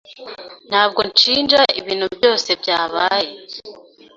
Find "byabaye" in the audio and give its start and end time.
2.61-3.31